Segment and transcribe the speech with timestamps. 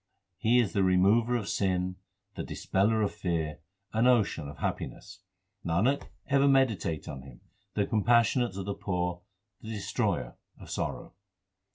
[0.39, 1.97] He is the remover of sin,
[2.33, 3.59] the dispeller of fear,
[3.93, 5.19] an ocean of happiness.
[5.63, 7.41] Nanak, ever meditate on Him,
[7.75, 9.21] the Compassionate to the poor,
[9.61, 11.13] the Destroyer of sorrow.